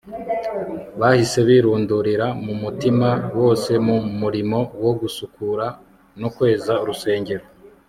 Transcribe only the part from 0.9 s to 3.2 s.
bahise birundurira n'umutima